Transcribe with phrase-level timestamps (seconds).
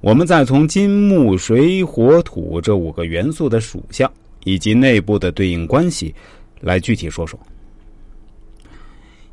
[0.00, 4.10] 我们再从金木水火土这五个元素的属相
[4.44, 6.14] 以及内部的对应关系
[6.60, 7.38] 来具体说说。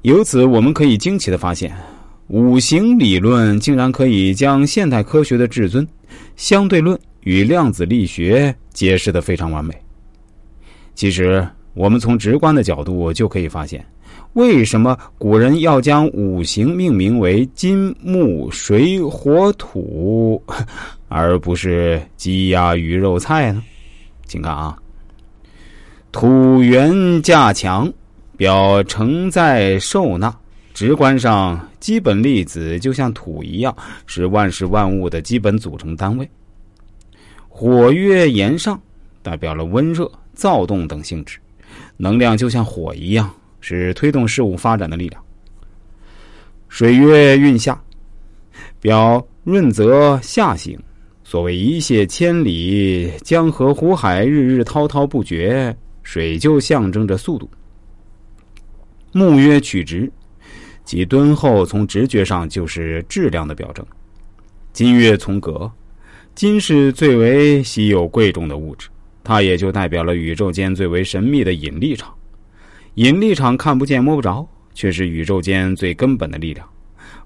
[0.02, 1.74] 由此，我们可以惊奇的发现，
[2.28, 5.88] 五行理论竟然可以将现代科学的至尊
[6.36, 9.74] 相对论与量子力学解释的非常完美。
[10.96, 11.48] 其实，
[11.78, 13.86] 我们从直观的角度就可以发现，
[14.34, 20.42] 为什么古人要将五行命名为金木水火土，
[21.08, 23.64] 而不是鸡鸭鱼肉菜呢？
[24.26, 24.76] 请看啊，
[26.12, 27.88] 土元架强。
[28.36, 30.32] 表承载受纳，
[30.72, 33.76] 直观上，基本粒子就像土一样，
[34.06, 36.30] 是万事万物的基本组成单位。
[37.50, 38.80] 火月炎上，
[39.24, 41.40] 代表了温热、躁动等性质，
[41.98, 45.24] 能量就像火一样，是推动事物发展的力量。
[46.70, 47.82] 水曰运下，
[48.80, 50.80] 表润泽下行。
[51.24, 57.50] 所谓一泻千里，江河湖海日日滔滔不绝，水就象征着速度。
[59.12, 60.10] 木曰曲直，
[60.86, 63.86] 即敦厚，从直觉上就是质量的表征。
[64.72, 65.70] 金曰从格，
[66.34, 68.88] 金是最为稀有贵重的物质，
[69.28, 72.16] 它也就代表了宇宙间最为神秘的引力场。
[72.94, 76.66] 引力场看不见摸不着，却是宇宙间最根本的力量，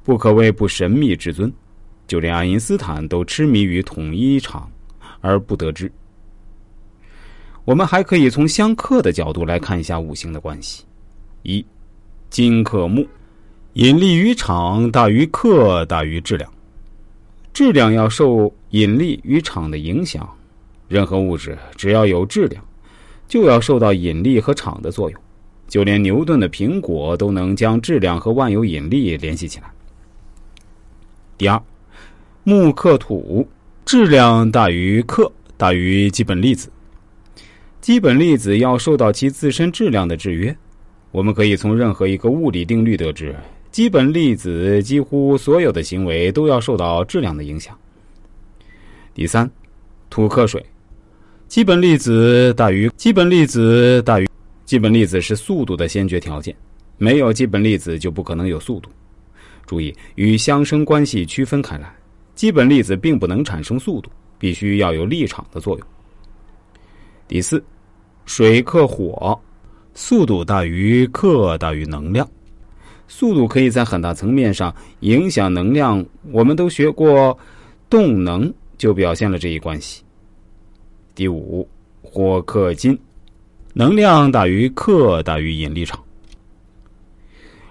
[0.04, 1.54] 不可谓不神秘至尊。
[2.08, 4.68] 就连爱因斯坦都痴迷于统一场
[5.20, 5.92] 而不得知。
[7.66, 10.84] 我们还可以从相克的角度来看一下五行的关系。
[11.44, 11.64] 一，
[12.32, 13.08] 金克木，
[13.74, 16.52] 引力与场大于克大于质量，
[17.54, 20.28] 质量要受引力与场的影响。
[20.92, 22.62] 任何物质只要有质量，
[23.26, 25.22] 就要受到引力和场的作用。
[25.70, 29.72] 就连牛顿的苹果都能将质量和万有引力联系起来。
[31.38, 31.64] 第二，
[32.44, 33.48] 木克土，
[33.86, 36.70] 质量大于克大于基本粒子，
[37.80, 40.54] 基本粒子要受到其自身质量的制约。
[41.12, 43.34] 我们可以从任何一个物理定律得知，
[43.72, 47.78] 基本粒子几乎所有的行为都要受到质量的影响。
[49.14, 49.50] 第三，
[50.10, 50.66] 土克水，
[51.52, 54.30] 基本粒子大于基本粒子大于
[54.64, 56.56] 基本粒子是速度的先决条件，
[56.98, 58.90] 没有基本粒子就不可能有速度。
[59.66, 61.94] 注意与相生关系区分开来，
[62.36, 65.86] 基本粒子并不能产生速度，必须要有力场的作用。
[67.28, 67.62] 第四，
[68.26, 69.38] 水克火。
[69.94, 72.26] 速度大于克大于能量，
[73.10, 76.02] 速度可以在很大层面上影响能量。
[76.32, 77.38] 我们都学过
[77.90, 80.02] 动能，就表现了这一关系。
[81.14, 81.68] 第五，
[82.02, 82.98] 火克金，
[83.74, 86.00] 能量大于克大于引力场。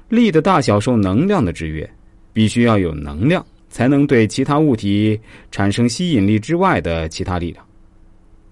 [0.08, 1.88] 力的大小受能量的制约，
[2.32, 5.18] 必须要有能量，才能对其他物体
[5.50, 7.64] 产生吸引力之外的其他力量。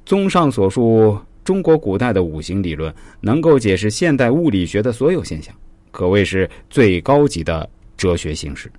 [0.05, 1.19] 综上所述。
[1.45, 5.55] 中国古代的五行理论能够解释现代物理学的所有现象，
[5.91, 7.67] 可谓是最高级的
[7.97, 8.71] 哲学形式。